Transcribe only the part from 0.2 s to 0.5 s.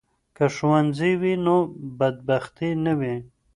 که